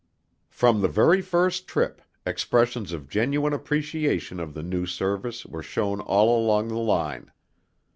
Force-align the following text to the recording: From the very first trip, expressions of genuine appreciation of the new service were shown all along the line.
From 0.49 0.81
the 0.81 0.87
very 0.87 1.21
first 1.21 1.67
trip, 1.67 2.01
expressions 2.25 2.91
of 2.91 3.07
genuine 3.07 3.53
appreciation 3.53 4.39
of 4.39 4.55
the 4.55 4.63
new 4.63 4.87
service 4.87 5.45
were 5.45 5.61
shown 5.61 5.99
all 6.01 6.43
along 6.43 6.69
the 6.69 6.79
line. 6.79 7.31